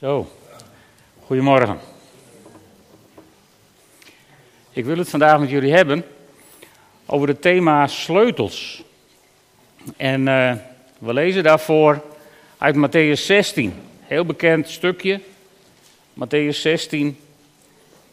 [0.00, 0.28] Zo,
[1.24, 1.78] goedemorgen.
[4.72, 6.04] Ik wil het vandaag met jullie hebben
[7.06, 8.82] over het thema sleutels.
[9.96, 10.52] En uh,
[10.98, 12.02] we lezen daarvoor
[12.58, 15.20] uit Matthäus 16, heel bekend stukje.
[16.14, 17.18] Matthäus 16,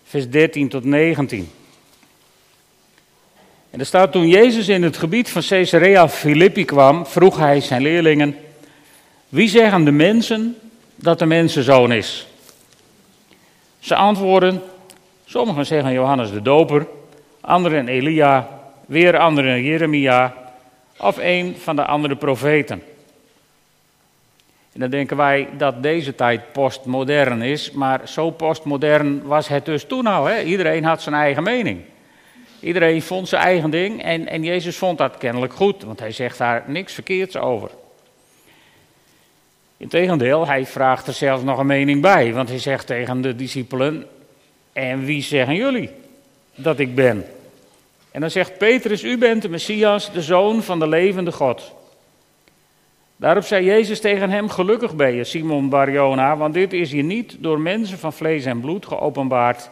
[0.04, 1.52] vers 13 tot 19.
[3.70, 7.82] En er staat toen Jezus in het gebied van Caesarea Philippi kwam, vroeg hij zijn
[7.82, 8.38] leerlingen:
[9.30, 10.58] Wie zeggen de mensen
[10.96, 12.28] dat de mensenzoon is?
[13.80, 14.62] Ze antwoorden:
[15.26, 16.88] Sommigen zeggen Johannes de Doper,
[17.42, 18.50] anderen Elia,
[18.86, 20.34] weer anderen Jeremia
[20.98, 22.84] of een van de andere profeten.
[24.74, 29.84] En dan denken wij dat deze tijd postmodern is, maar zo postmodern was het dus
[29.84, 30.26] toen al.
[30.26, 30.42] Hè?
[30.42, 31.82] Iedereen had zijn eigen mening.
[32.60, 36.38] Iedereen vond zijn eigen ding en, en Jezus vond dat kennelijk goed, want hij zegt
[36.38, 37.70] daar niks verkeerds over.
[39.78, 44.06] Integendeel, hij vraagt er zelfs nog een mening bij, want hij zegt tegen de discipelen:
[44.74, 45.90] En wie zeggen jullie
[46.56, 47.26] dat ik ben?
[48.12, 51.74] En dan zegt Petrus: U bent de Messias, de zoon van de levende God.
[53.16, 57.38] Daarop zei Jezus tegen hem: Gelukkig ben je, Simon Barjona, want dit is je niet
[57.40, 59.70] door mensen van vlees en bloed geopenbaard,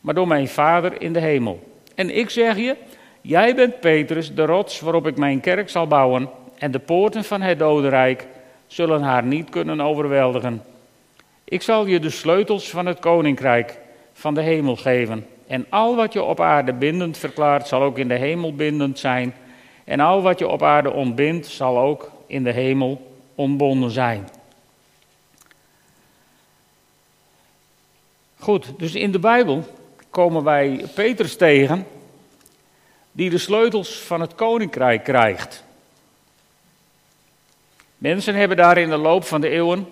[0.00, 1.72] maar door mijn Vader in de hemel.
[1.94, 2.76] En ik zeg je:
[3.20, 7.40] Jij bent Petrus, de rots waarop ik mijn kerk zal bouwen, en de poorten van
[7.40, 8.26] het dodenrijk
[8.66, 10.62] zullen haar niet kunnen overweldigen.
[11.44, 13.78] Ik zal je de sleutels van het koninkrijk
[14.12, 15.26] van de hemel geven.
[15.46, 19.34] En al wat je op aarde bindend verklaart, zal ook in de hemel bindend zijn.
[19.84, 24.28] En al wat je op aarde ontbindt, zal ook in de hemel ontbonden zijn.
[28.38, 29.64] Goed, dus in de Bijbel
[30.10, 31.86] komen wij Petrus tegen,
[33.12, 35.64] die de sleutels van het koninkrijk krijgt.
[37.98, 39.88] Mensen hebben daar in de loop van de eeuwen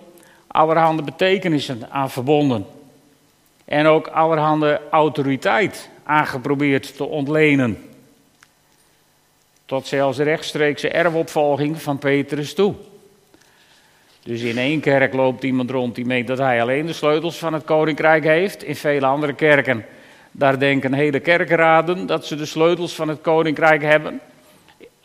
[0.47, 2.65] allerhande betekenissen aan verbonden.
[3.65, 7.89] En ook allerhande autoriteit aangeprobeerd te ontlenen.
[9.65, 12.73] Tot zelfs rechtstreekse erfopvolging van Petrus toe.
[14.23, 17.53] Dus in één kerk loopt iemand rond die meent dat hij alleen de sleutels van
[17.53, 18.63] het koninkrijk heeft.
[18.63, 19.85] In vele andere kerken,
[20.31, 24.21] daar denken hele kerkenraden dat ze de sleutels van het koninkrijk hebben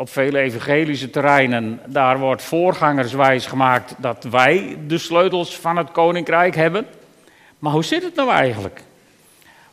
[0.00, 6.54] op vele evangelische terreinen, daar wordt voorgangerswijs gemaakt dat wij de sleutels van het koninkrijk
[6.54, 6.86] hebben.
[7.58, 8.82] Maar hoe zit het nou eigenlijk?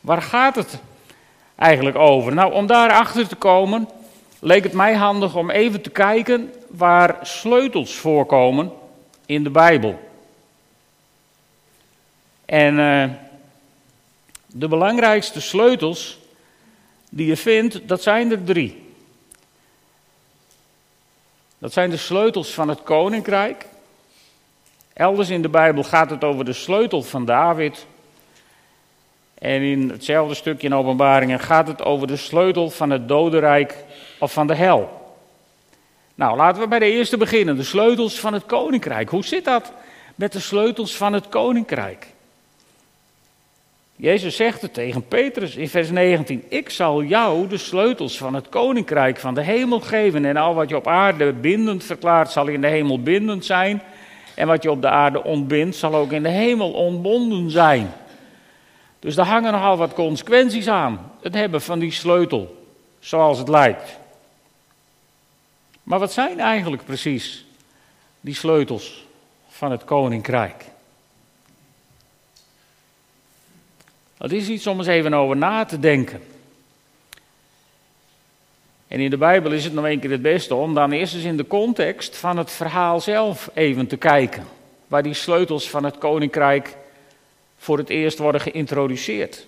[0.01, 0.79] Waar gaat het
[1.55, 2.33] eigenlijk over?
[2.33, 3.89] Nou, om daarachter te komen,
[4.39, 8.71] leek het mij handig om even te kijken waar sleutels voorkomen
[9.25, 9.99] in de Bijbel.
[12.45, 13.03] En uh,
[14.45, 16.19] de belangrijkste sleutels
[17.09, 18.85] die je vindt, dat zijn er drie.
[21.57, 23.65] Dat zijn de sleutels van het koninkrijk.
[24.93, 27.85] Elders in de Bijbel gaat het over de sleutel van David.
[29.33, 33.83] En in hetzelfde stukje in Openbaringen gaat het over de sleutel van het dodenrijk
[34.19, 35.15] of van de hel.
[36.15, 37.55] Nou, laten we bij de eerste beginnen.
[37.55, 39.09] De sleutels van het koninkrijk.
[39.09, 39.73] Hoe zit dat
[40.15, 42.07] met de sleutels van het koninkrijk?
[43.99, 48.49] Jezus zegt het tegen Petrus in vers 19: Ik zal jou de sleutels van het
[48.49, 50.25] koninkrijk van de hemel geven.
[50.25, 53.81] En al wat je op aarde bindend verklaart, zal in de hemel bindend zijn.
[54.35, 57.93] En wat je op de aarde ontbindt, zal ook in de hemel ontbonden zijn.
[58.99, 61.11] Dus daar hangen nogal wat consequenties aan.
[61.21, 62.67] Het hebben van die sleutel,
[62.99, 63.97] zoals het lijkt.
[65.83, 67.45] Maar wat zijn eigenlijk precies
[68.21, 69.05] die sleutels
[69.47, 70.65] van het koninkrijk?
[74.17, 76.21] Dat is iets om eens even over na te denken.
[78.87, 81.23] En in de Bijbel is het nog een keer het beste om dan eerst eens
[81.23, 84.47] in de context van het verhaal zelf even te kijken.
[84.87, 86.75] Waar die sleutels van het koninkrijk
[87.57, 89.47] voor het eerst worden geïntroduceerd.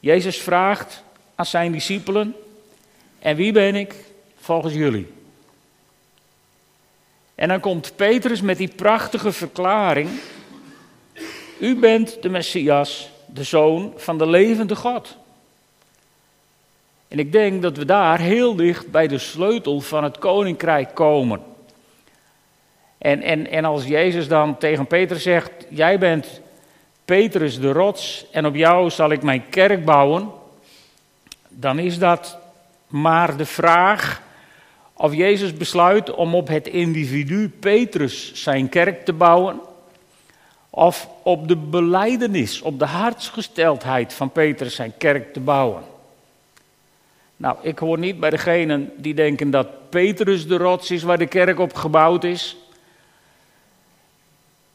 [0.00, 1.02] Jezus vraagt
[1.34, 2.34] aan zijn discipelen:
[3.18, 3.94] En wie ben ik
[4.40, 5.06] volgens jullie?
[7.34, 10.08] En dan komt Petrus met die prachtige verklaring:
[11.58, 15.16] U bent de Messias, de zoon van de levende God.
[17.08, 21.40] En ik denk dat we daar heel dicht bij de sleutel van het koninkrijk komen.
[22.98, 26.40] En, en, en als Jezus dan tegen Petrus zegt: Jij bent
[27.04, 30.30] Petrus de rots en op jou zal ik mijn kerk bouwen.
[31.48, 32.38] Dan is dat
[32.86, 34.22] maar de vraag
[34.92, 39.60] of Jezus besluit om op het individu Petrus zijn kerk te bouwen
[40.70, 45.82] of op de beleidenis, op de hartsgesteldheid van Petrus zijn kerk te bouwen.
[47.36, 51.26] Nou, ik hoor niet bij degenen die denken dat Petrus de rots is waar de
[51.26, 52.56] kerk op gebouwd is.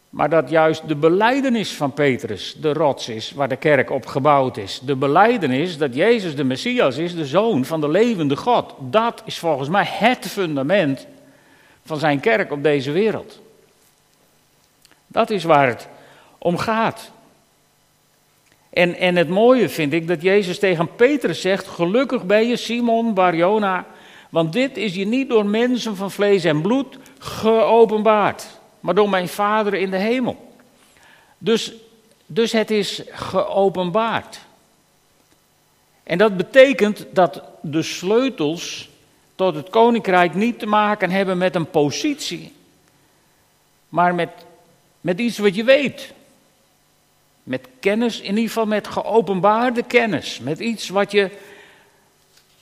[0.10, 4.58] Maar dat juist de beleidenis van Petrus de rots is waar de kerk op gebouwd
[4.58, 4.80] is.
[4.80, 8.74] De beleidenis dat Jezus de Messias is, de zoon van de levende God.
[8.80, 11.08] Dat is volgens mij het fundament
[11.86, 13.42] van zijn kerk op deze wereld.
[15.14, 15.88] Dat is waar het
[16.38, 17.12] om gaat.
[18.70, 23.14] En, en het mooie vind ik dat Jezus tegen Petrus zegt: Gelukkig ben je, Simon
[23.14, 23.86] Barjona,
[24.30, 28.46] want dit is je niet door mensen van vlees en bloed geopenbaard,
[28.80, 30.54] maar door mijn Vader in de hemel.
[31.38, 31.74] Dus,
[32.26, 34.40] dus het is geopenbaard.
[36.04, 38.90] En dat betekent dat de sleutels
[39.36, 42.54] tot het koninkrijk niet te maken hebben met een positie,
[43.90, 44.30] maar met,
[45.04, 46.14] met iets wat je weet.
[47.44, 50.40] Met kennis, in ieder geval met geopenbaarde kennis.
[50.40, 51.30] Met iets wat je,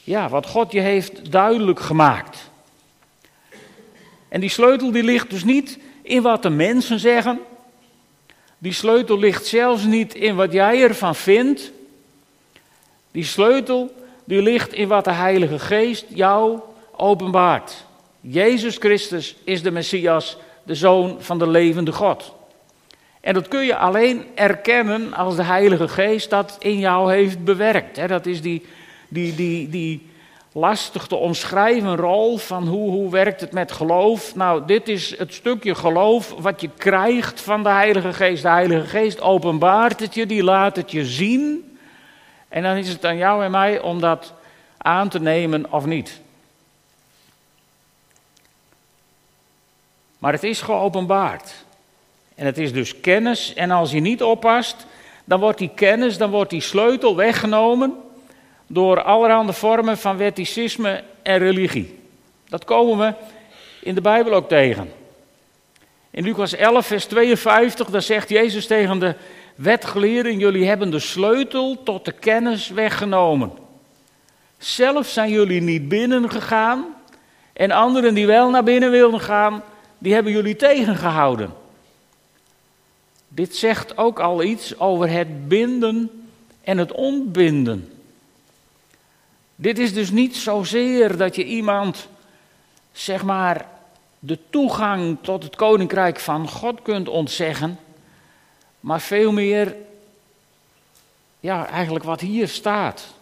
[0.04, 2.50] ja, wat God je heeft duidelijk gemaakt.
[4.30, 7.40] En die sleutel die ligt dus niet in wat de mensen zeggen.
[8.58, 11.72] Die sleutel ligt zelfs niet in wat jij ervan vindt.
[13.12, 16.60] Die sleutel die ligt in wat de Heilige Geest jou
[16.96, 17.86] openbaart.
[18.22, 22.34] Jezus Christus is de Messias, de Zoon van de levende God.
[23.22, 28.08] En dat kun je alleen erkennen als de Heilige Geest dat in jou heeft bewerkt.
[28.08, 28.66] Dat is die,
[29.10, 30.10] die, die, die
[30.52, 34.36] lastig te omschrijven rol van hoe, hoe werkt het met geloof.
[34.36, 38.44] Nou, dit is het stukje geloof wat je krijgt van de Heilige Geest.
[38.44, 41.76] De Heilige Geest openbaart het je, die laat het je zien.
[42.50, 44.34] En dan is het aan jou en mij om dat
[44.78, 46.22] aan te nemen of niet.
[50.22, 51.54] Maar het is geopenbaard.
[52.36, 53.54] En het is dus kennis.
[53.54, 54.86] En als je niet oppast,
[55.26, 57.96] dan wordt die kennis, dan wordt die sleutel weggenomen
[58.68, 62.00] door allerhande vormen van wetticisme en religie.
[62.50, 63.14] Dat komen we
[63.82, 64.92] in de Bijbel ook tegen.
[66.12, 69.16] In Lucas 11, vers 52, daar zegt Jezus tegen de
[69.56, 73.52] wetgeleerden: Jullie hebben de sleutel tot de kennis weggenomen.
[74.58, 76.86] Zelf zijn jullie niet binnen gegaan.
[77.54, 79.64] En anderen die wel naar binnen wilden gaan,
[80.02, 81.54] die hebben jullie tegengehouden.
[83.28, 86.28] Dit zegt ook al iets over het binden
[86.62, 87.94] en het ontbinden.
[89.56, 92.08] Dit is dus niet zozeer dat je iemand,
[92.92, 93.66] zeg maar,
[94.20, 97.80] de toegang tot het koninkrijk van God kunt ontzeggen,
[98.80, 99.76] maar veel meer,
[101.40, 103.14] ja, eigenlijk wat hier staat.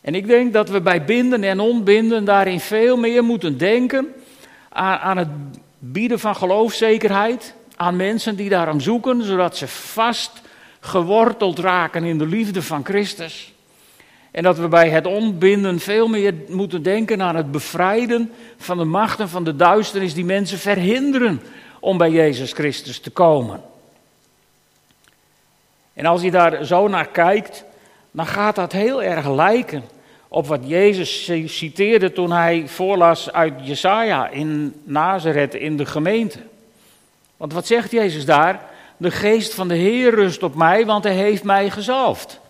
[0.00, 4.14] En ik denk dat we bij binden en ontbinden daarin veel meer moeten denken
[4.76, 5.28] aan, het
[5.78, 10.40] bieden van geloofszekerheid, aan mensen die daarom zoeken, zodat ze vast
[10.80, 13.52] geworteld raken in de liefde van Christus.
[14.30, 18.84] En dat we bij het ontbinden veel meer moeten denken aan het bevrijden van de
[18.84, 21.42] machten van de duisternis die mensen verhinderen
[21.80, 23.60] om bij Jezus Christus te komen.
[25.92, 27.64] En als je daar zo naar kijkt,
[28.10, 29.84] dan gaat dat heel erg lijken
[30.28, 36.38] op wat Jezus citeerde toen hij voorlas uit Jesaja in Nazareth in de gemeente.
[37.36, 38.60] Want wat zegt Jezus daar?
[38.96, 42.40] De geest van de Heer rust op mij, want hij heeft mij gezalfd.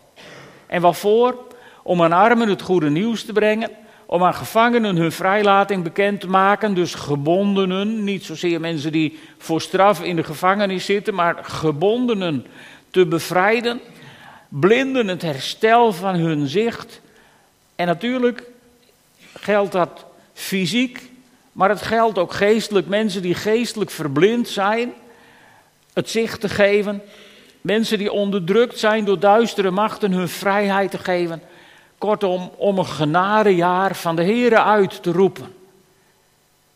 [0.66, 1.44] En waarvoor?
[1.82, 3.70] Om aan armen het goede nieuws te brengen,
[4.06, 9.60] om aan gevangenen hun vrijlating bekend te maken, dus gebondenen, niet zozeer mensen die voor
[9.60, 12.46] straf in de gevangenis zitten, maar gebondenen
[12.90, 13.80] te bevrijden,
[14.48, 17.00] blinden het herstel van hun zicht.
[17.76, 18.42] En natuurlijk
[19.34, 21.10] geldt dat fysiek,
[21.52, 22.86] maar het geldt ook geestelijk.
[22.86, 24.92] Mensen die geestelijk verblind zijn,
[25.92, 27.02] het zicht te geven.
[27.60, 31.42] Mensen die onderdrukt zijn door duistere machten, hun vrijheid te geven.
[31.98, 35.54] Kortom, om een genadejaar van de Here uit te roepen.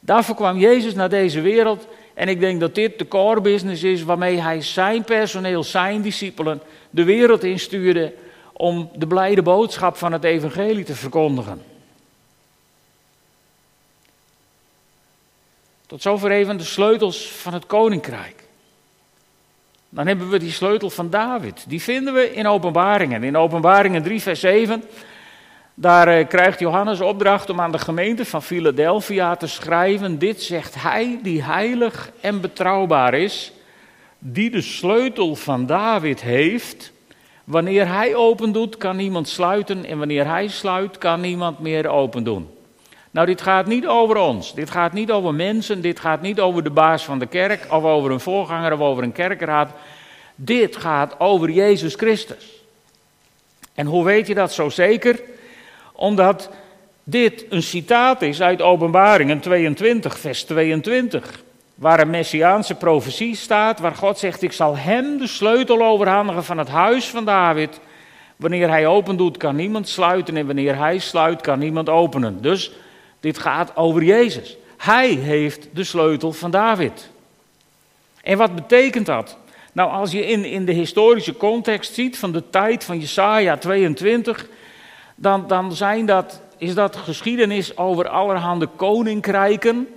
[0.00, 1.86] Daarvoor kwam Jezus naar deze wereld.
[2.14, 6.60] En ik denk dat dit de core business is waarmee hij zijn personeel, zijn discipelen,
[6.90, 8.12] de wereld instuurde
[8.60, 11.62] om de blijde boodschap van het evangelie te verkondigen.
[15.86, 18.44] Tot zover even de sleutels van het koninkrijk.
[19.88, 21.64] Dan hebben we die sleutel van David.
[21.68, 23.22] Die vinden we in Openbaringen.
[23.22, 24.84] In Openbaringen 3, vers 7.
[25.74, 30.82] Daar eh, krijgt Johannes opdracht om aan de gemeente van Philadelphia te schrijven: Dit zegt
[30.82, 33.52] hij die heilig en betrouwbaar is,
[34.18, 36.92] die de sleutel van David heeft.
[37.50, 42.24] Wanneer hij open doet, kan niemand sluiten, en wanneer hij sluit, kan niemand meer open
[42.24, 42.48] doen.
[43.10, 44.54] Nou, dit gaat niet over ons.
[44.54, 45.80] Dit gaat niet over mensen.
[45.80, 47.66] Dit gaat niet over de baas van de kerk.
[47.72, 49.70] Of over een voorganger of over een kerkraad.
[50.34, 52.62] Dit gaat over Jezus Christus.
[53.74, 55.20] En hoe weet je dat zo zeker?
[55.92, 56.50] Omdat
[57.04, 61.42] dit een citaat is uit Openbaringen 22, vers 22.
[61.80, 66.58] Waar een messiaanse profetie staat, waar God zegt: Ik zal hem de sleutel overhandigen van
[66.58, 67.80] het huis van David.
[68.36, 70.36] Wanneer hij open doet, kan niemand sluiten.
[70.36, 72.42] En wanneer hij sluit, kan niemand openen.
[72.42, 72.72] Dus
[73.20, 74.56] dit gaat over Jezus.
[74.76, 77.10] Hij heeft de sleutel van David.
[78.22, 79.36] En wat betekent dat?
[79.72, 84.48] Nou, als je in, in de historische context ziet van de tijd van Jesaja 22,
[85.14, 89.88] dan, dan zijn dat, is dat geschiedenis over allerhande koninkrijken.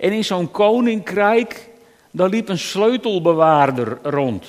[0.00, 1.68] En in zo'n koninkrijk,
[2.10, 4.46] daar liep een sleutelbewaarder rond.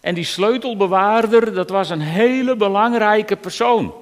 [0.00, 3.94] En die sleutelbewaarder, dat was een hele belangrijke persoon.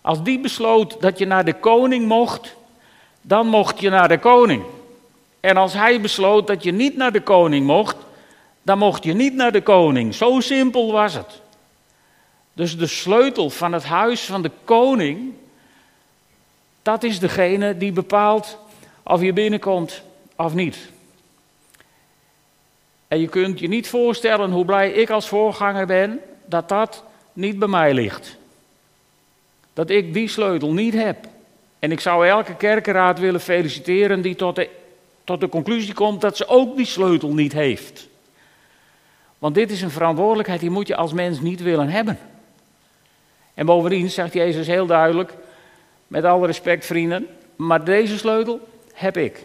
[0.00, 2.56] Als die besloot dat je naar de koning mocht,
[3.20, 4.62] dan mocht je naar de koning.
[5.40, 7.96] En als hij besloot dat je niet naar de koning mocht,
[8.62, 10.14] dan mocht je niet naar de koning.
[10.14, 11.40] Zo simpel was het.
[12.52, 15.32] Dus de sleutel van het huis van de koning,
[16.82, 18.58] dat is degene die bepaalt
[19.10, 20.02] of je binnenkomt
[20.36, 20.78] of niet.
[23.08, 27.58] En je kunt je niet voorstellen hoe blij ik als voorganger ben dat dat niet
[27.58, 28.36] bij mij ligt.
[29.72, 31.16] Dat ik die sleutel niet heb.
[31.78, 34.68] En ik zou elke kerkenraad willen feliciteren die tot de,
[35.24, 38.08] tot de conclusie komt dat ze ook die sleutel niet heeft.
[39.38, 42.18] Want dit is een verantwoordelijkheid die moet je als mens niet willen hebben.
[43.54, 45.32] En bovendien zegt Jezus heel duidelijk,
[46.06, 47.26] met alle respect vrienden,
[47.56, 48.68] maar deze sleutel
[49.00, 49.44] heb ik.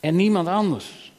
[0.00, 1.12] En niemand anders.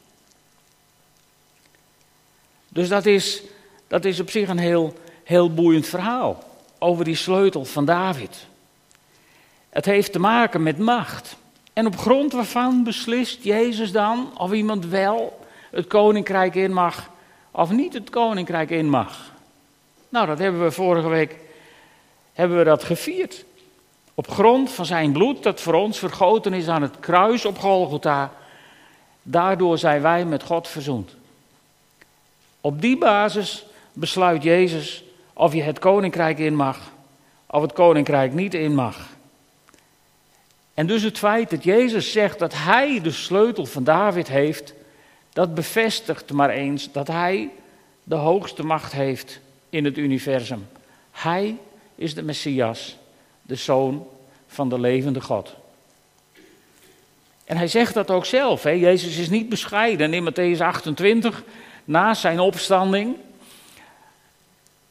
[2.68, 3.42] Dus dat is,
[3.86, 6.44] dat is op zich een heel, heel boeiend verhaal
[6.78, 8.46] over die sleutel van David.
[9.68, 11.36] Het heeft te maken met macht.
[11.72, 17.10] En op grond waarvan beslist Jezus dan of iemand wel het koninkrijk in mag
[17.50, 19.32] of niet het koninkrijk in mag.
[20.08, 21.36] Nou, dat hebben we vorige week
[22.32, 23.44] hebben we dat gevierd.
[24.18, 28.32] Op grond van zijn bloed dat voor ons vergoten is aan het kruis op Golgotha.
[29.22, 31.16] Daardoor zijn wij met God verzoend.
[32.60, 36.78] Op die basis besluit Jezus of je het koninkrijk in mag,
[37.46, 39.08] of het koninkrijk niet in mag.
[40.74, 44.74] En dus het feit dat Jezus zegt dat hij de sleutel van David heeft,
[45.32, 47.50] dat bevestigt maar eens dat hij
[48.02, 50.68] de hoogste macht heeft in het universum.
[51.10, 51.56] Hij
[51.94, 52.96] is de Messias,
[53.46, 54.06] de zoon
[54.46, 55.54] van de levende God.
[57.44, 58.62] En hij zegt dat ook zelf.
[58.62, 58.70] Hè?
[58.70, 60.14] Jezus is niet bescheiden.
[60.14, 61.42] In Matthäus 28,
[61.84, 63.16] na zijn opstanding,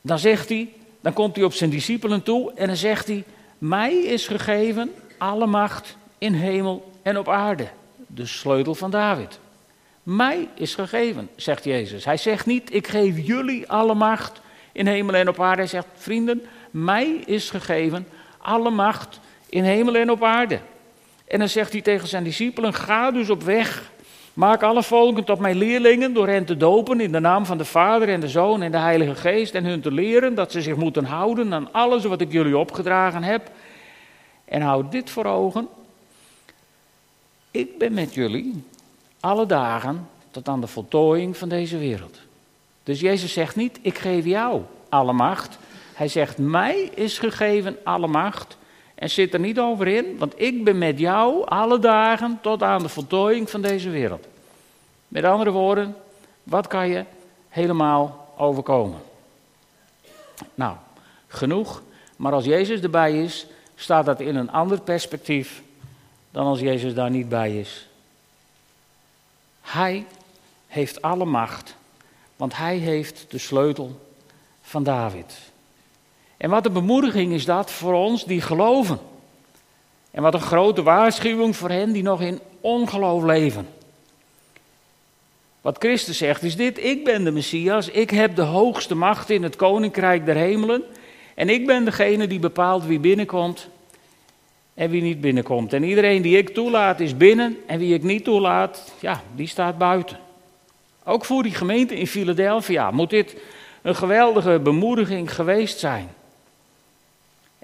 [0.01, 3.23] dan zegt hij, dan komt hij op zijn discipelen toe en dan zegt hij,
[3.57, 7.67] mij is gegeven alle macht in hemel en op aarde.
[8.07, 9.39] De sleutel van David.
[10.03, 12.05] Mij is gegeven, zegt Jezus.
[12.05, 15.61] Hij zegt niet, ik geef jullie alle macht in hemel en op aarde.
[15.61, 18.07] Hij zegt, vrienden, mij is gegeven
[18.45, 20.59] alle macht in hemel en op aarde.
[21.27, 23.91] En dan zegt hij tegen zijn discipelen, ga dus op weg.
[24.33, 27.65] Maak alle volken tot mijn leerlingen door hen te dopen in de naam van de
[27.65, 29.53] Vader en de Zoon en de Heilige Geest.
[29.53, 33.23] En hun te leren dat ze zich moeten houden aan alles wat ik jullie opgedragen
[33.23, 33.51] heb.
[34.45, 35.67] En houd dit voor ogen.
[37.51, 38.63] Ik ben met jullie
[39.19, 42.19] alle dagen tot aan de voltooiing van deze wereld.
[42.83, 45.57] Dus Jezus zegt niet, ik geef jou alle macht.
[45.95, 48.57] Hij zegt, mij is gegeven alle macht.
[48.95, 52.81] En zit er niet over in, want ik ben met jou alle dagen tot aan
[52.81, 54.27] de voltooiing van deze wereld.
[55.07, 55.95] Met andere woorden,
[56.43, 57.05] wat kan je
[57.49, 58.99] helemaal overkomen?
[60.53, 60.75] Nou,
[61.27, 61.81] genoeg.
[62.15, 65.61] Maar als Jezus erbij is, staat dat in een ander perspectief
[66.31, 67.87] dan als Jezus daar niet bij is.
[69.61, 70.05] Hij
[70.67, 71.75] heeft alle macht,
[72.35, 73.99] want hij heeft de sleutel
[74.61, 75.53] van David.
[76.37, 78.99] En wat een bemoediging is dat voor ons die geloven.
[80.11, 83.67] En wat een grote waarschuwing voor hen die nog in ongeloof leven.
[85.61, 89.43] Wat Christus zegt is dit: Ik ben de Messias, ik heb de hoogste macht in
[89.43, 90.83] het koninkrijk der hemelen.
[91.35, 93.67] En ik ben degene die bepaalt wie binnenkomt
[94.73, 95.73] en wie niet binnenkomt.
[95.73, 99.77] En iedereen die ik toelaat is binnen en wie ik niet toelaat, ja, die staat
[99.77, 100.19] buiten.
[101.03, 103.35] Ook voor die gemeente in Philadelphia moet dit
[103.81, 106.09] een geweldige bemoediging geweest zijn.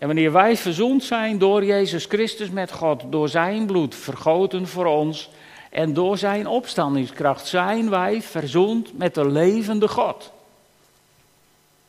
[0.02, 4.86] En wanneer wij verzoend zijn door Jezus Christus met God, door zijn bloed vergoten voor
[4.86, 5.30] ons
[5.70, 10.32] en door zijn opstandingskracht, zijn wij verzoend met de levende God.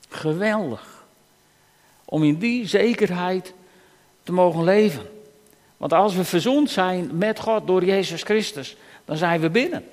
[0.08, 1.04] Geweldig.
[2.04, 3.54] Om in die zekerheid
[4.22, 5.06] te mogen leven.
[5.76, 9.84] Want als we verzoend zijn met God door Jezus Christus, dan zijn we binnen.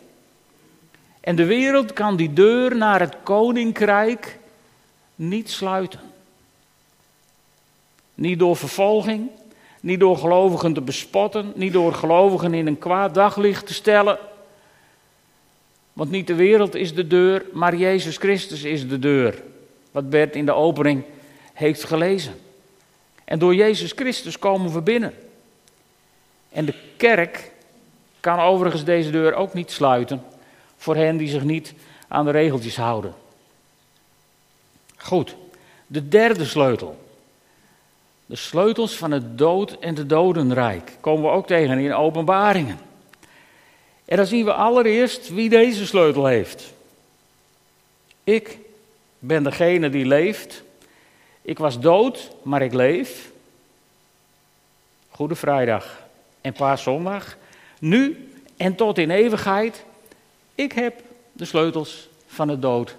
[1.19, 4.39] En de wereld kan die deur naar het koninkrijk
[5.15, 6.08] niet sluiten.
[8.19, 9.29] Niet door vervolging,
[9.81, 14.17] Niet door gelovigen te bespotten, niet door gelovigen in een kwaad daglicht te stellen.
[15.93, 19.41] Want niet de wereld is de deur, maar Jezus Christus is de deur.
[19.91, 21.03] Wat Bert in de opening
[21.53, 22.33] heeft gelezen.
[23.25, 25.13] En door Jezus Christus komen we binnen.
[26.49, 27.51] En de kerk
[28.19, 30.23] kan overigens deze deur ook niet sluiten
[30.77, 31.73] voor hen die zich niet
[32.07, 33.13] aan de regeltjes houden.
[34.97, 35.35] Goed,
[35.87, 37.07] de derde sleutel.
[38.29, 42.79] De sleutels van het dood en de dodenrijk komen we ook tegen in openbaringen.
[44.05, 46.73] En dan zien we allereerst wie deze sleutel heeft.
[48.23, 48.57] Ik
[49.19, 50.63] ben degene die leeft.
[51.41, 53.31] Ik was dood, maar ik leef.
[55.09, 56.03] Goede Vrijdag
[56.41, 57.37] en Paaszondag.
[57.79, 59.85] Nu en tot in eeuwigheid.
[60.55, 62.95] Ik heb de sleutels van het dood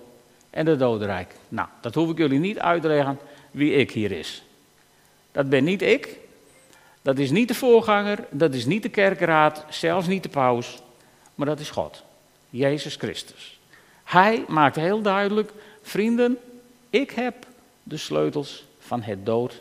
[0.51, 1.35] en het dodenrijk.
[1.49, 3.19] Nou, dat hoef ik jullie niet uit te leggen
[3.51, 4.43] wie ik hier is.
[5.33, 6.19] Dat ben niet ik.
[7.03, 8.25] Dat is niet de voorganger.
[8.31, 9.65] Dat is niet de kerkenraad.
[9.69, 10.79] Zelfs niet de paus.
[11.35, 12.03] Maar dat is God.
[12.51, 13.59] Jezus Christus.
[14.05, 16.39] Hij maakt heel duidelijk: vrienden,
[16.91, 17.35] ik heb
[17.83, 19.61] de sleutels van, het dood,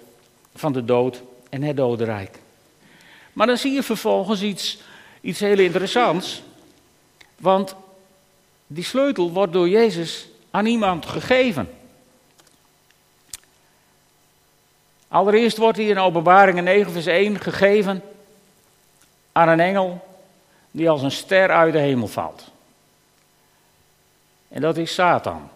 [0.55, 2.39] van de dood en het dodenrijk.
[3.33, 4.79] Maar dan zie je vervolgens iets,
[5.21, 6.41] iets heel interessants.
[7.39, 7.75] Want
[8.67, 11.69] die sleutel wordt door Jezus aan iemand gegeven.
[15.09, 18.03] Allereerst wordt hij in Openbaringen 9, vers 1 gegeven
[19.31, 20.07] aan een engel
[20.71, 22.51] die als een ster uit de hemel valt.
[24.47, 25.49] En dat is Satan.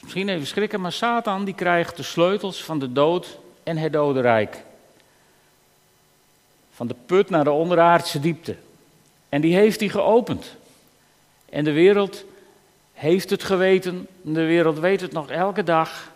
[0.00, 4.62] Misschien even schrikken, maar Satan die krijgt de sleutels van de dood en het dodenrijk.
[6.72, 8.56] Van de put naar de onderaardse diepte.
[9.28, 10.54] En die heeft hij geopend.
[11.48, 12.24] En de wereld
[12.92, 16.14] heeft het geweten, de wereld weet het nog elke dag.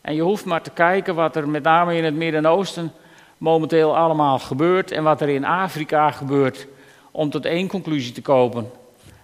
[0.00, 2.92] En je hoeft maar te kijken wat er met name in het Midden-Oosten
[3.38, 6.66] momenteel allemaal gebeurt en wat er in Afrika gebeurt,
[7.10, 8.70] om tot één conclusie te komen.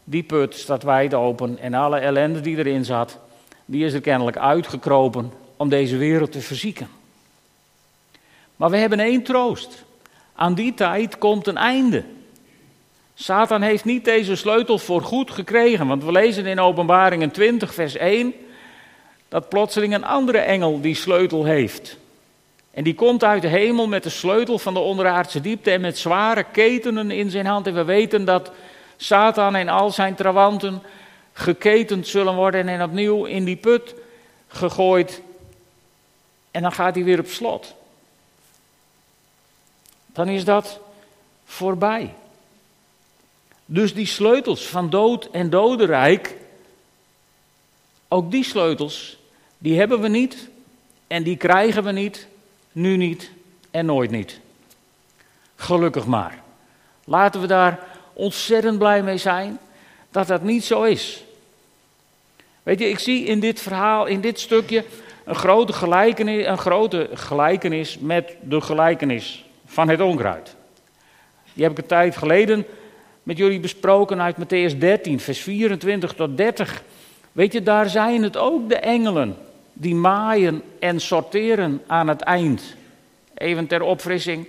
[0.05, 3.19] Die put staat wijd open en alle ellende die erin zat,
[3.65, 6.89] die is er kennelijk uitgekropen om deze wereld te verzieken.
[8.57, 9.85] Maar we hebben één troost.
[10.35, 12.05] Aan die tijd komt een einde.
[13.15, 17.97] Satan heeft niet deze sleutel voor goed gekregen, want we lezen in Openbaringen 20, vers
[17.97, 18.35] 1,
[19.29, 21.97] dat plotseling een andere engel die sleutel heeft.
[22.71, 25.99] En die komt uit de hemel met de sleutel van de onderaardse diepte en met
[25.99, 27.67] zware ketenen in zijn hand.
[27.67, 28.51] En we weten dat
[28.97, 30.83] Satan en al zijn trawanten
[31.33, 33.95] geketend zullen worden en opnieuw in die put
[34.49, 35.23] gegooid.
[36.51, 37.75] En dan gaat hij weer op slot.
[40.07, 40.81] Dan is dat
[41.45, 42.15] voorbij.
[43.67, 46.37] Dus die sleutels van dood en dodenrijk,
[48.09, 49.19] ook die sleutels,
[49.59, 50.49] die hebben we niet
[51.07, 52.27] en die krijgen we niet,
[52.73, 53.31] nu niet
[53.71, 54.41] en nooit niet.
[55.57, 56.43] Gelukkig maar.
[57.05, 57.79] Laten we daar
[58.13, 59.59] ontzettend blij mee zijn
[60.11, 61.25] dat dat niet zo is.
[62.63, 64.85] Weet je, ik zie in dit verhaal, in dit stukje,
[65.25, 70.57] een grote gelijkenis, een grote gelijkenis met de gelijkenis van het onkruid.
[71.53, 72.67] Die heb ik een tijd geleden
[73.23, 76.83] met jullie besproken uit Matthäus 13, vers 24 tot 30.
[77.35, 79.37] Weet je, daar zijn het ook de engelen
[79.73, 82.77] die maaien en sorteren aan het eind.
[83.35, 84.47] Even ter opfrissing.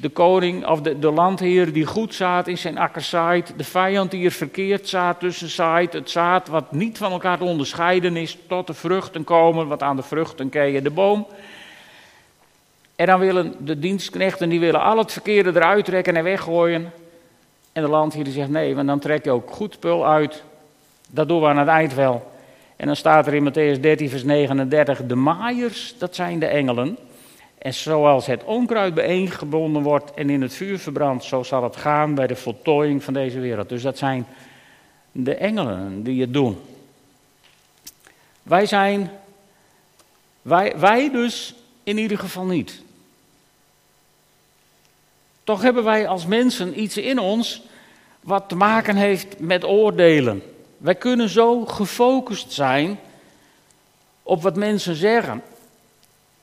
[0.00, 3.54] de koning of de, de landheer die goed zaad in zijn akker zaait.
[3.56, 5.92] De vijand die er verkeerd zaad tussen zaait.
[5.92, 8.38] Het zaad wat niet van elkaar te onderscheiden is.
[8.48, 9.68] Tot de vruchten komen.
[9.68, 11.26] Wat aan de vruchten ken je de boom.
[12.96, 16.92] En dan willen de dienstknechten die willen al het verkeerde eruit trekken en weggooien.
[17.72, 20.42] En de landheer die zegt nee, want dan trek je ook goed spul uit.
[21.14, 22.32] Dat doen we aan het eind wel.
[22.76, 26.98] En dan staat er in Matthäus 13, vers 39, de maaiers, dat zijn de engelen.
[27.58, 32.14] En zoals het onkruid bijeengebonden wordt en in het vuur verbrandt, zo zal het gaan
[32.14, 33.68] bij de voltooiing van deze wereld.
[33.68, 34.26] Dus dat zijn
[35.12, 36.58] de engelen die het doen.
[38.42, 39.10] Wij zijn,
[40.42, 42.82] wij, wij dus in ieder geval niet.
[45.44, 47.62] Toch hebben wij als mensen iets in ons
[48.20, 50.42] wat te maken heeft met oordelen.
[50.84, 53.00] Wij kunnen zo gefocust zijn
[54.22, 55.42] op wat mensen zeggen.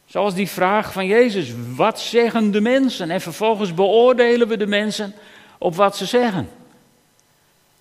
[0.05, 3.11] Zoals die vraag van Jezus, wat zeggen de mensen?
[3.11, 5.13] En vervolgens beoordelen we de mensen
[5.57, 6.49] op wat ze zeggen.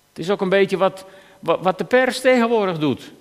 [0.09, 1.05] Het is ook een beetje wat,
[1.39, 3.11] wat, de pers tegenwoordig doet.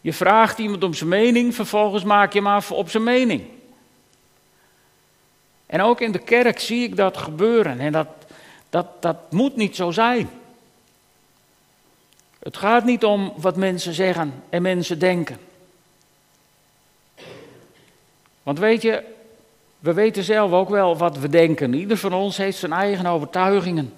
[0.00, 3.42] Je vraagt iemand om zijn mening, vervolgens maak je hem af op zijn mening.
[5.66, 8.08] En ook in de kerk zie ik dat gebeuren en dat,
[8.70, 10.30] dat, dat moet niet zo zijn.
[12.44, 15.38] Het gaat niet om wat mensen zeggen en mensen denken.
[18.42, 19.02] Want weet je,
[19.78, 21.74] we weten zelf ook wel wat we denken.
[21.74, 23.94] Ieder van ons heeft zijn eigen overtuigingen.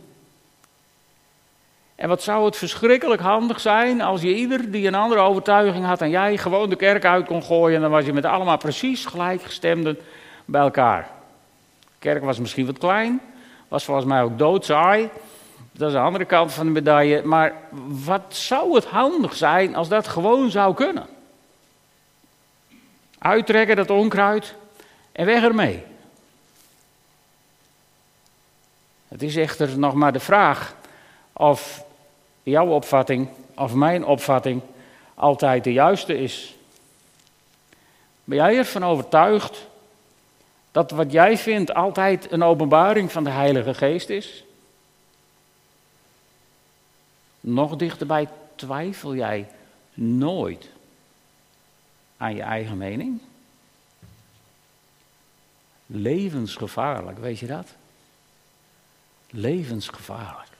[1.94, 6.00] En wat zou het verschrikkelijk handig zijn als je ieder die een andere overtuiging had
[6.00, 7.76] en jij gewoon de kerk uit kon gooien.
[7.76, 9.98] En dan was je met allemaal precies gelijkgestemden
[10.44, 11.10] bij elkaar.
[11.80, 13.20] De kerk was misschien wat klein,
[13.68, 15.10] was volgens mij ook doodsaai.
[15.76, 17.22] Dat is de andere kant van de medaille.
[17.22, 17.54] Maar
[18.04, 21.06] wat zou het handig zijn als dat gewoon zou kunnen?
[23.18, 24.54] Uittrekken dat onkruid
[25.12, 25.84] en weg ermee.
[29.08, 30.74] Het is echter nog maar de vraag
[31.32, 31.84] of
[32.42, 34.60] jouw opvatting of mijn opvatting
[35.14, 36.54] altijd de juiste is.
[38.24, 39.66] Ben jij ervan overtuigd
[40.70, 44.45] dat wat jij vindt altijd een openbaring van de Heilige Geest is?
[47.46, 49.48] Nog dichterbij twijfel jij
[49.94, 50.70] nooit
[52.16, 53.20] aan je eigen mening?
[55.86, 57.66] Levensgevaarlijk, weet je dat?
[59.30, 60.50] Levensgevaarlijk.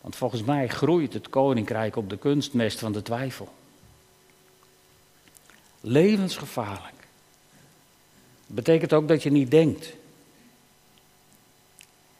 [0.00, 3.48] Want volgens mij groeit het koninkrijk op de kunstmest van de twijfel.
[5.80, 7.06] Levensgevaarlijk.
[8.46, 9.92] Betekent ook dat je niet denkt.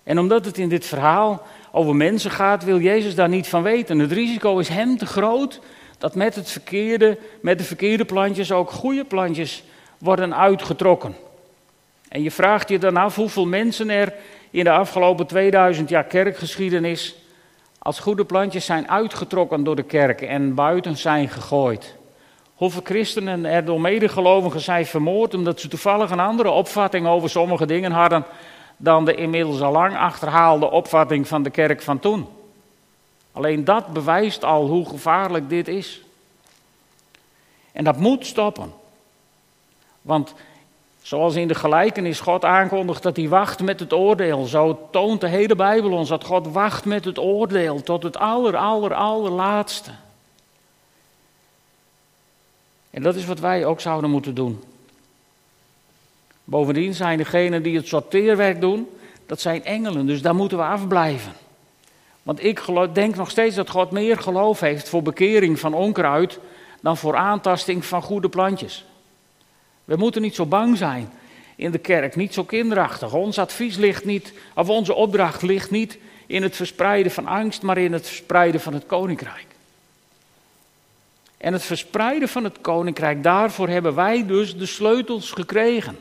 [0.04, 3.98] En omdat het in dit verhaal over mensen gaat, wil Jezus daar niet van weten.
[3.98, 5.60] Het risico is hem te groot
[5.98, 9.64] dat met, het verkeerde, met de verkeerde plantjes ook goede plantjes
[9.98, 11.16] worden uitgetrokken.
[12.08, 14.14] En je vraagt je dan af hoeveel mensen er
[14.50, 17.14] in de afgelopen 2000 jaar kerkgeschiedenis
[17.78, 21.96] als goede plantjes zijn uitgetrokken door de kerk en buiten zijn gegooid.
[22.54, 27.66] Hoeveel christenen er door medegelovigen zijn vermoord omdat ze toevallig een andere opvatting over sommige
[27.66, 28.24] dingen hadden
[28.76, 32.28] dan de inmiddels al lang achterhaalde opvatting van de kerk van toen.
[33.32, 36.02] Alleen dat bewijst al hoe gevaarlijk dit is.
[37.72, 38.72] En dat moet stoppen.
[40.02, 40.34] Want
[41.02, 45.28] zoals in de gelijkenis God aankondigt dat hij wacht met het oordeel, zo toont de
[45.28, 49.90] hele Bijbel ons dat God wacht met het oordeel tot het aller, aller, allerlaatste.
[52.90, 54.62] En dat is wat wij ook zouden moeten doen.
[56.44, 58.88] Bovendien zijn degenen die het sorteerwerk doen,
[59.26, 61.32] dat zijn engelen, dus daar moeten we afblijven.
[62.22, 62.60] Want ik
[62.92, 66.38] denk nog steeds dat God meer geloof heeft voor bekering van onkruid
[66.80, 68.84] dan voor aantasting van goede plantjes.
[69.84, 71.12] We moeten niet zo bang zijn
[71.56, 73.12] in de kerk, niet zo kinderachtig.
[73.12, 77.78] Ons advies ligt niet, of onze opdracht ligt niet in het verspreiden van angst, maar
[77.78, 79.46] in het verspreiden van het koninkrijk.
[81.36, 85.98] En het verspreiden van het koninkrijk, daarvoor hebben wij dus de sleutels gekregen.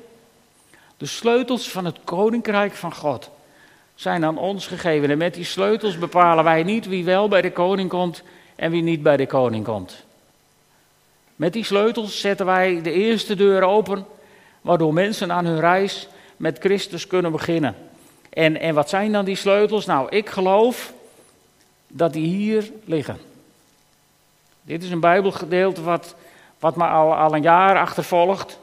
[1.03, 3.29] De sleutels van het koninkrijk van God
[3.95, 5.09] zijn aan ons gegeven.
[5.09, 8.23] En met die sleutels bepalen wij niet wie wel bij de koning komt
[8.55, 10.03] en wie niet bij de koning komt.
[11.35, 14.05] Met die sleutels zetten wij de eerste deur open,
[14.61, 17.75] waardoor mensen aan hun reis met Christus kunnen beginnen.
[18.29, 19.85] En, en wat zijn dan die sleutels?
[19.85, 20.93] Nou, ik geloof
[21.87, 23.17] dat die hier liggen.
[24.61, 26.15] Dit is een Bijbelgedeelte wat,
[26.59, 28.61] wat me al, al een jaar achtervolgt.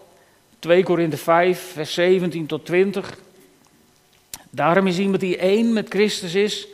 [0.60, 3.18] 2 Korinthe 5, vers 17 tot 20.
[4.50, 6.66] Daarom is iemand die één met Christus is,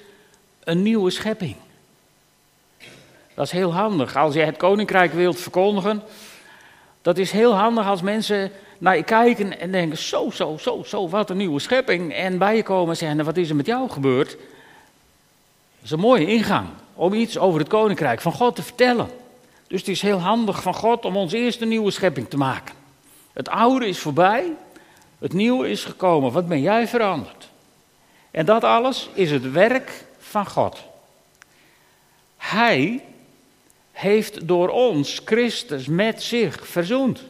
[0.64, 1.56] een nieuwe schepping.
[3.34, 4.16] Dat is heel handig.
[4.16, 6.02] Als je het koninkrijk wilt verkondigen,
[7.02, 11.08] dat is heel handig als mensen naar je kijken en denken: zo, zo, zo, zo,
[11.08, 12.14] wat een nieuwe schepping.
[12.14, 14.30] En bij je komen en zeggen: wat is er met jou gebeurd?
[14.30, 19.08] Dat is een mooie ingang om iets over het koninkrijk van God te vertellen.
[19.66, 22.85] Dus het is heel handig van God om ons eerst een nieuwe schepping te maken.
[23.36, 24.52] Het oude is voorbij,
[25.18, 26.32] het nieuwe is gekomen.
[26.32, 27.48] Wat ben jij veranderd?
[28.30, 30.84] En dat alles is het werk van God.
[32.36, 33.04] Hij
[33.92, 37.22] heeft door ons Christus met zich verzoend.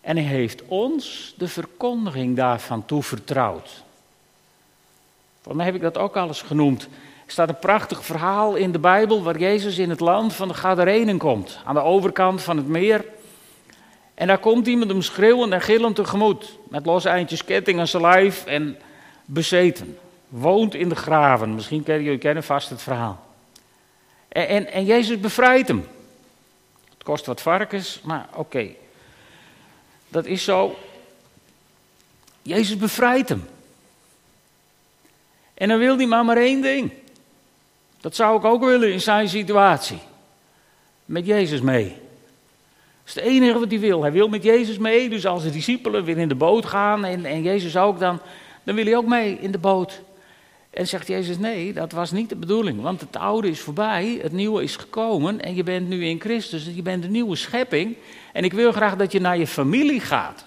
[0.00, 3.82] En hij heeft ons de verkondiging daarvan toevertrouwd.
[5.42, 6.82] Voor mij heb ik dat ook alles genoemd.
[7.26, 10.54] Er staat een prachtig verhaal in de Bijbel waar Jezus in het land van de
[10.54, 11.58] Gadarenen komt.
[11.64, 13.04] Aan de overkant van het meer.
[14.16, 16.58] En daar komt iemand hem schreeuwend en gillend tegemoet.
[16.68, 18.78] Met losse eindjes ketting aan zijn lijf en
[19.24, 19.98] bezeten.
[20.28, 21.54] Woont in de graven.
[21.54, 23.26] Misschien kennen jullie kennen vast het verhaal.
[24.28, 25.88] En, en, en Jezus bevrijdt hem.
[26.90, 28.68] Het kost wat varkens, maar oké.
[30.08, 30.78] Dat is zo.
[32.42, 33.48] Jezus bevrijdt hem.
[35.54, 36.92] En dan wil die maar maar één ding.
[38.00, 39.98] Dat zou ik ook willen in zijn situatie.
[41.04, 42.04] Met Jezus mee.
[43.06, 44.02] Is het enige wat hij wil.
[44.02, 45.08] Hij wil met Jezus mee.
[45.08, 48.20] Dus als de discipelen weer in de boot gaan en, en Jezus ook, dan,
[48.64, 50.00] dan wil hij ook mee in de boot.
[50.70, 52.82] En zegt Jezus, nee, dat was niet de bedoeling.
[52.82, 56.68] Want het oude is voorbij, het nieuwe is gekomen en je bent nu in Christus.
[56.74, 57.96] Je bent een nieuwe schepping.
[58.32, 60.44] En ik wil graag dat je naar je familie gaat.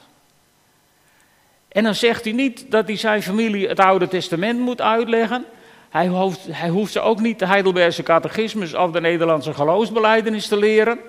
[1.67, 5.45] En dan zegt hij niet dat hij zijn familie het Oude Testament moet uitleggen.
[5.89, 10.57] Hij hoeft, hij hoeft ze ook niet de Heidelbergse catechismus of de Nederlandse geloofsbeleidenis te
[10.57, 10.99] leren.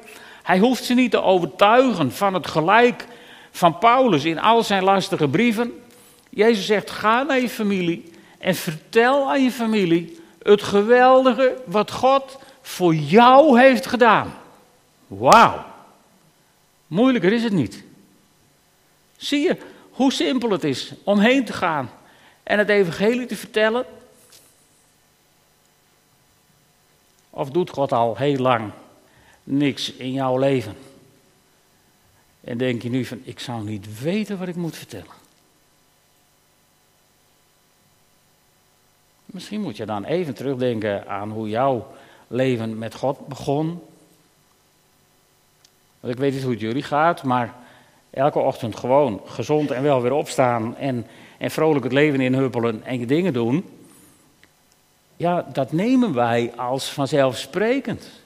[0.50, 3.06] Hij hoeft ze niet te overtuigen van het gelijk
[3.50, 5.82] van Paulus in al zijn lastige brieven.
[6.30, 12.38] Jezus zegt: ga naar je familie en vertel aan je familie het geweldige wat God
[12.60, 14.34] voor jou heeft gedaan.
[15.06, 15.64] Wauw.
[16.86, 17.84] Moeilijker is het niet.
[19.16, 19.56] Zie je
[19.90, 21.90] hoe simpel het is om heen te gaan
[22.42, 23.84] en het evangelie te vertellen?
[27.30, 28.72] Of doet God al heel lang
[29.50, 30.76] niks in jouw leven?
[32.40, 35.18] En denk je nu van, ik zou niet weten wat ik moet vertellen.
[39.26, 41.86] Misschien moet je dan even terugdenken aan hoe jouw
[42.26, 43.82] leven met God begon.
[46.00, 47.54] Want ik weet niet hoe het jullie gaat, maar
[48.10, 51.06] elke ochtend gewoon gezond en wel weer opstaan en,
[51.38, 53.64] en vrolijk het leven inhuppelen en je dingen doen.
[55.16, 58.19] Ja, dat nemen wij als vanzelfsprekend.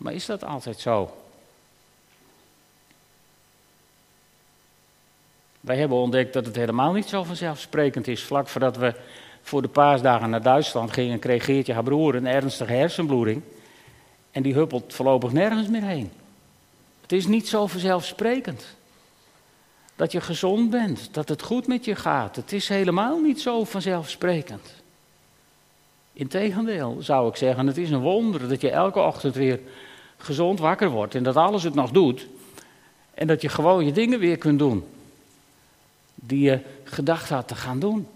[0.00, 1.16] Maar is dat altijd zo?
[5.60, 8.22] Wij hebben ontdekt dat het helemaal niet zo vanzelfsprekend is.
[8.22, 8.94] Vlak voordat we
[9.42, 13.42] voor de paasdagen naar Duitsland gingen, kreeg Geertje haar broer een ernstige hersenbloeding.
[14.30, 16.10] En die huppelt voorlopig nergens meer heen.
[17.00, 18.66] Het is niet zo vanzelfsprekend.
[19.96, 22.36] Dat je gezond bent, dat het goed met je gaat.
[22.36, 24.74] Het is helemaal niet zo vanzelfsprekend.
[26.12, 29.60] Integendeel zou ik zeggen, het is een wonder dat je elke ochtend weer
[30.22, 32.26] gezond wakker wordt en dat alles het nog doet.
[33.14, 34.84] En dat je gewoon je dingen weer kunt doen
[36.14, 38.08] die je gedacht had te gaan doen.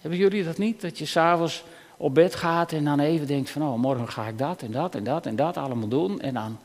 [0.00, 0.80] Hebben jullie dat niet?
[0.80, 1.64] Dat je s'avonds
[1.96, 4.94] op bed gaat en dan even denkt van, oh, morgen ga ik dat en dat
[4.94, 6.20] en dat en dat allemaal doen.
[6.20, 6.58] En dan,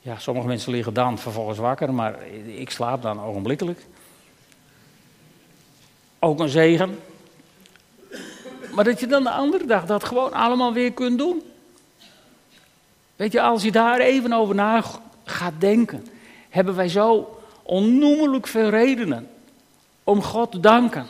[0.00, 3.86] ja, sommige mensen liggen dan vervolgens wakker, maar ik slaap dan ogenblikkelijk.
[6.18, 6.98] Ook een zegen.
[8.72, 11.42] Maar dat je dan de andere dag dat gewoon allemaal weer kunt doen.
[13.16, 14.84] Weet je, als je daar even over na
[15.24, 16.06] gaat denken,
[16.48, 19.30] hebben wij zo onnoemelijk veel redenen
[20.04, 21.06] om God te danken.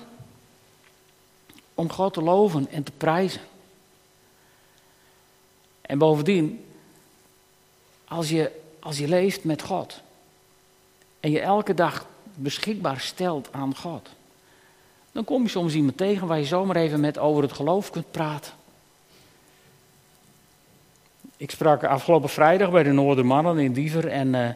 [1.75, 3.41] Om God te loven en te prijzen.
[5.81, 6.65] En bovendien,
[8.09, 10.01] als je, als je leeft met God
[11.21, 14.09] en je elke dag beschikbaar stelt aan God,
[15.13, 18.11] dan kom je soms iemand tegen waar je zomaar even met over het geloof kunt
[18.11, 18.53] praten.
[21.37, 24.49] Ik sprak afgelopen vrijdag bij de Noordermannen in Diever en uh,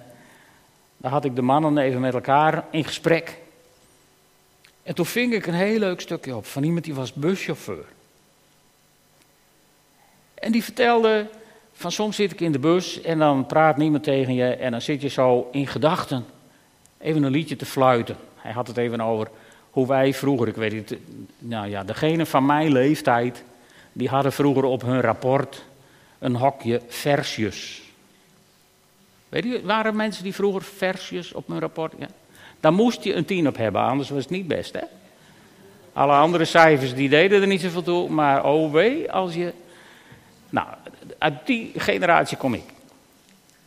[0.97, 3.38] daar had ik de mannen even met elkaar in gesprek.
[4.83, 7.85] En toen ving ik een heel leuk stukje op van iemand die was buschauffeur.
[10.35, 11.29] En die vertelde
[11.73, 14.81] van soms zit ik in de bus en dan praat niemand tegen je en dan
[14.81, 16.27] zit je zo in gedachten
[16.99, 18.16] even een liedje te fluiten.
[18.37, 19.29] Hij had het even over
[19.77, 20.97] hoe wij vroeger, ik weet niet,
[21.39, 23.43] nou ja, degene van mijn leeftijd,
[23.93, 25.65] die hadden vroeger op hun rapport
[26.19, 27.83] een hokje versjes.
[29.29, 31.93] Weet je, waren mensen die vroeger versjes op hun rapport?
[31.99, 32.07] Ja.
[32.61, 34.85] Daar moest je een tien op hebben, anders was het niet best, hè?
[35.93, 39.53] Alle andere cijfers die deden er niet zoveel toe, maar oh wee, als je...
[40.49, 40.67] Nou,
[41.19, 42.65] uit die generatie kom ik.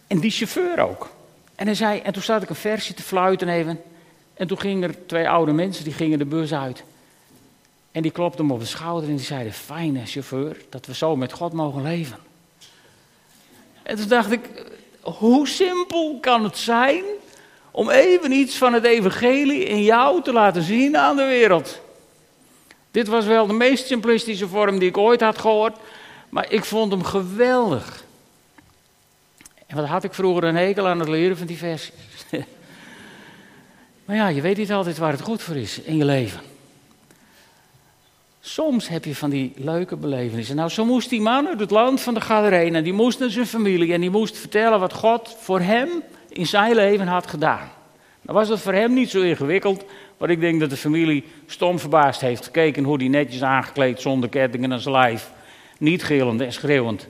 [0.07, 1.09] En die chauffeur ook.
[1.55, 3.81] En hij zei, en toen zat ik een versje te fluiten even.
[4.39, 6.83] En toen gingen er twee oude mensen, die gingen de bus uit.
[7.91, 11.15] En die klopten hem op de schouder en die zeiden, fijne chauffeur, dat we zo
[11.15, 12.17] met God mogen leven.
[13.83, 14.41] En toen dacht ik,
[15.01, 17.03] hoe simpel kan het zijn
[17.71, 21.79] om even iets van het evangelie in jou te laten zien aan de wereld?
[22.91, 25.77] Dit was wel de meest simplistische vorm die ik ooit had gehoord,
[26.29, 28.03] maar ik vond hem geweldig.
[29.67, 32.08] En wat had ik vroeger een hekel aan het leren van die versies.
[34.09, 36.39] Maar ja, je weet niet altijd waar het goed voor is in je leven.
[38.39, 40.55] Soms heb je van die leuke belevenissen.
[40.55, 43.29] Nou, zo moest die man uit het land van de Gadarenen, en die moest naar
[43.29, 45.89] zijn familie en die moest vertellen wat God voor hem
[46.29, 47.69] in zijn leven had gedaan.
[48.21, 49.85] Dan was het voor hem niet zo ingewikkeld,
[50.17, 54.29] maar ik denk dat de familie stom verbaasd heeft gekeken hoe die netjes aangekleed zonder
[54.29, 55.31] kettingen aan zijn lijf,
[55.77, 57.07] niet gillend en schreeuwend,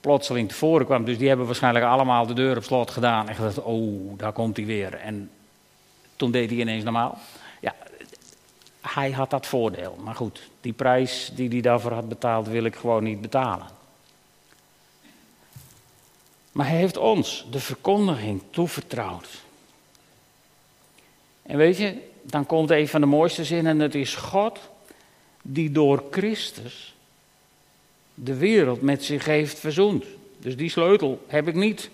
[0.00, 1.04] plotseling tevoren kwam.
[1.04, 4.56] Dus die hebben waarschijnlijk allemaal de deur op slot gedaan en gedacht, oh, daar komt
[4.56, 4.94] hij weer.
[4.94, 5.30] En
[6.20, 7.18] toen deed hij ineens normaal
[8.80, 9.96] hij had dat voordeel.
[10.04, 13.66] Maar goed, die prijs die hij daarvoor had betaald, wil ik gewoon niet betalen.
[16.52, 19.28] Maar hij heeft ons de verkondiging toevertrouwd.
[21.42, 23.78] En weet je, dan komt een van de mooiste zinnen.
[23.78, 24.58] Het is God
[25.42, 26.94] die door Christus
[28.14, 30.04] de wereld met zich heeft verzoend.
[30.38, 31.90] Dus die sleutel heb ik niet.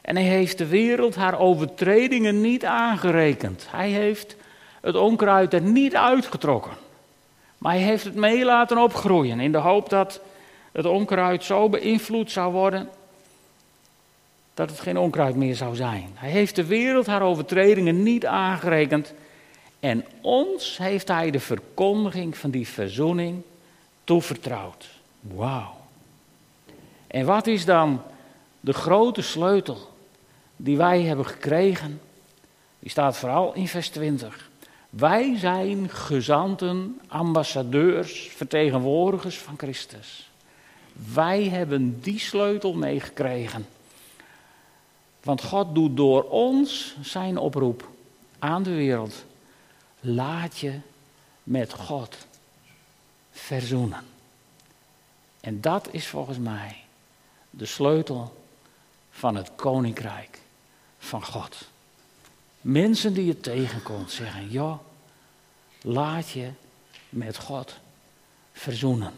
[0.00, 3.66] En hij heeft de wereld haar overtredingen niet aangerekend.
[3.70, 4.36] Hij heeft
[4.80, 6.72] het onkruid er niet uitgetrokken.
[7.58, 10.20] Maar hij heeft het mee laten opgroeien in de hoop dat
[10.72, 12.88] het onkruid zo beïnvloed zou worden
[14.54, 16.10] dat het geen onkruid meer zou zijn.
[16.14, 19.14] Hij heeft de wereld haar overtredingen niet aangerekend.
[19.80, 23.42] En ons heeft hij de verkondiging van die verzoening
[24.04, 24.88] toevertrouwd.
[25.20, 25.76] Wauw.
[27.06, 28.02] En wat is dan
[28.60, 29.89] de grote sleutel
[30.62, 32.00] die wij hebben gekregen?
[32.78, 34.50] Die staat vooral in vers 20.
[34.90, 40.30] Wij zijn gezanten, ambassadeurs, vertegenwoordigers van Christus.
[41.12, 43.66] Wij hebben die sleutel meegekregen.
[45.22, 47.88] Want God doet door ons zijn oproep
[48.38, 49.24] aan de wereld.
[50.00, 50.78] Laat je
[51.42, 52.16] met God
[53.30, 54.04] verzoenen.
[55.40, 56.76] En dat is volgens mij
[57.50, 58.44] de sleutel
[59.10, 60.39] van het koninkrijk
[61.00, 61.56] van God.
[62.60, 64.78] Mensen die je tegenkomt zeggen: joh,
[65.82, 66.50] laat je
[67.08, 67.74] met God
[68.52, 69.12] verzoenen.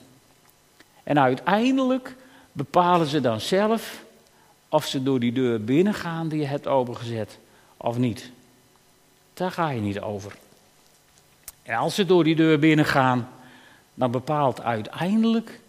[1.02, 2.16] En uiteindelijk
[2.52, 4.04] bepalen ze dan zelf
[4.68, 7.38] of ze door die deur binnengaan die je hebt opengezet
[7.76, 8.30] of niet.
[9.34, 10.36] Daar ga je niet over.
[11.62, 13.28] En als ze door die deur binnengaan,
[13.94, 15.60] dan bepaalt uiteindelijk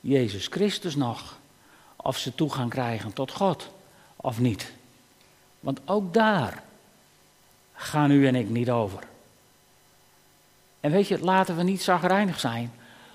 [0.00, 1.38] Jezus Christus nog
[1.96, 3.70] of ze toegang krijgen tot God
[4.16, 4.72] of niet.
[5.60, 6.62] Want ook daar
[7.74, 9.06] gaan u en ik niet over.
[10.80, 12.72] En weet je, laten we niet zagrijnig zijn,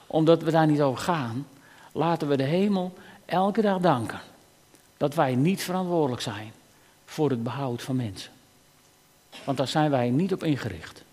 [0.07, 1.47] omdat we daar niet over gaan.
[1.91, 2.93] Laten we de hemel
[3.25, 4.19] elke dag danken
[4.97, 6.51] dat wij niet verantwoordelijk zijn
[7.05, 8.31] voor het behoud van mensen.
[9.43, 11.03] Want daar zijn wij niet op ingericht.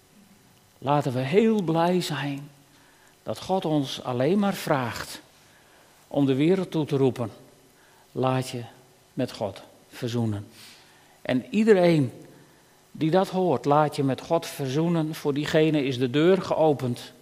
[0.79, 2.51] Laten we heel blij zijn
[3.23, 5.21] dat God ons alleen maar vraagt
[6.09, 7.31] om de wereld toe te roepen.
[8.12, 8.62] Laat je
[9.12, 10.49] met God verzoenen.
[11.22, 12.12] En iedereen
[12.92, 15.14] die dat hoort, laat je met God verzoenen.
[15.14, 17.12] Voor diegene is de deur geopend.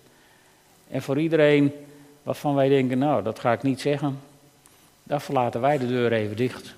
[0.88, 1.72] En voor iedereen
[2.22, 4.20] waarvan wij denken, nou, dat ga ik niet zeggen,
[5.02, 6.74] dan verlaten wij de deur even dicht.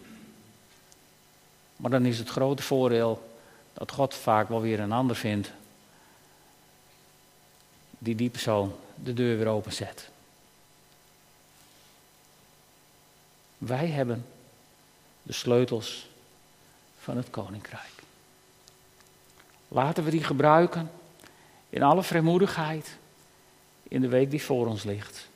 [1.76, 3.30] Maar dan is het grote voordeel
[3.72, 5.52] dat God vaak wel weer een ander vindt
[7.98, 10.08] die die persoon de deur weer openzet.
[13.58, 14.26] Wij hebben
[15.22, 16.09] de sleutels
[17.10, 18.02] van het koninkrijk.
[19.68, 20.90] Laten we die gebruiken
[21.68, 22.96] in alle vrijmoedigheid
[23.82, 25.28] in de week die voor ons ligt.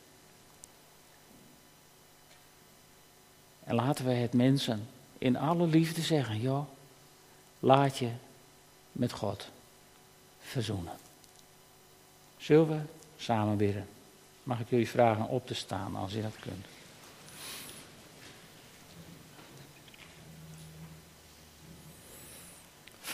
[3.64, 6.66] En laten we het mensen in alle liefde zeggen: joh,
[7.58, 8.10] laat je
[8.92, 9.48] met God
[10.40, 10.96] verzoenen.
[12.36, 12.80] Zullen we
[13.16, 13.88] samen bidden?
[14.42, 16.66] Mag ik jullie vragen op te staan als je dat kunt?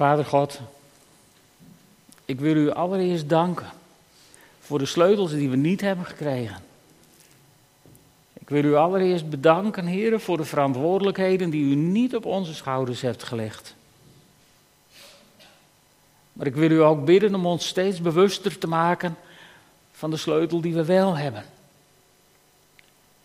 [0.01, 0.61] Vader God,
[2.25, 3.67] ik wil u allereerst danken
[4.61, 6.57] voor de sleutels die we niet hebben gekregen.
[8.33, 13.01] Ik wil u allereerst bedanken, heren, voor de verantwoordelijkheden die u niet op onze schouders
[13.01, 13.75] hebt gelegd.
[16.33, 19.17] Maar ik wil u ook bidden om ons steeds bewuster te maken
[19.93, 21.45] van de sleutel die we wel hebben.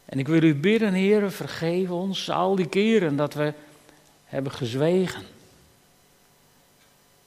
[0.05, 3.53] En ik wil u bidden, heren, vergeef ons al die keren dat we
[4.25, 5.34] hebben gezwegen.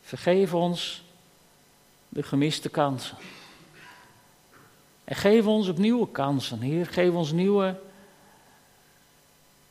[0.08, 1.02] Vergeef ons
[2.08, 3.16] de gemiste kansen.
[5.04, 6.86] En geef ons opnieuw kansen, Heer.
[6.86, 7.80] Geef ons nieuwe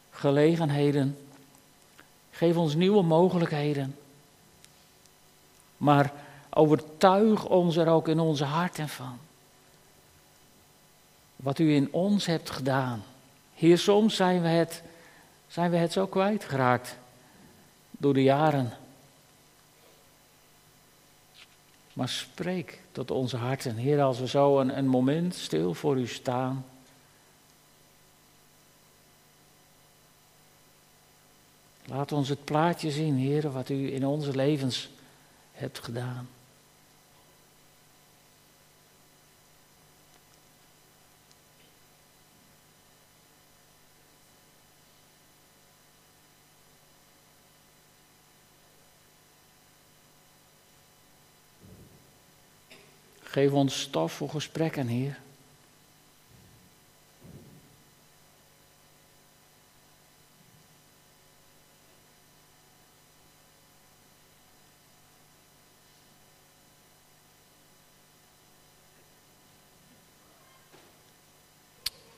[0.10, 1.18] gelegenheden.
[2.32, 3.96] Geef ons nieuwe mogelijkheden.
[5.78, 6.14] Maar
[6.50, 9.18] overtuig ons er ook in onze harten van.
[11.36, 13.04] Wat u in ons hebt gedaan.
[13.54, 14.84] Heer, soms zijn we het,
[15.48, 16.98] zijn we het zo kwijtgeraakt
[17.92, 18.74] door de jaren.
[21.98, 23.76] Maar spreek tot onze harten.
[23.76, 26.66] Heer, als we zo een, een moment stil voor u staan.
[31.86, 34.90] Laat ons het plaatje zien, Heer, wat u in onze levens
[35.52, 36.28] hebt gedaan.
[53.28, 55.20] Geef ons stof voor gesprekken, Heer.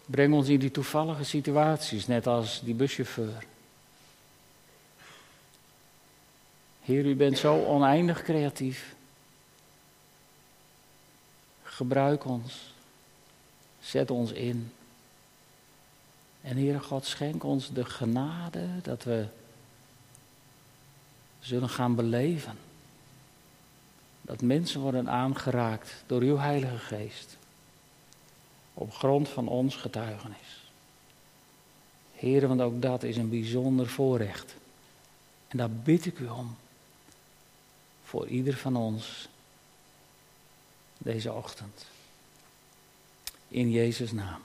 [0.06, 3.44] Breng ons in die toevallige situaties, net als die buschauffeur.
[6.82, 8.98] Heer, u bent zo oneindig creatief.
[11.80, 12.74] Gebruik ons.
[13.80, 14.72] Zet ons in.
[16.42, 19.28] En Heere God, schenk ons de genade dat we
[21.40, 22.58] zullen gaan beleven.
[24.22, 27.38] Dat mensen worden aangeraakt door uw Heilige Geest.
[28.74, 30.72] Op grond van ons getuigenis.
[32.14, 34.56] Heere, want ook dat is een bijzonder voorrecht.
[35.48, 36.56] En daar bid ik u om.
[38.04, 39.29] Voor ieder van ons.
[41.02, 41.86] Deze ochtend.
[43.48, 44.42] In Jezus' naam.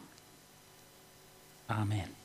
[1.66, 2.23] Amen.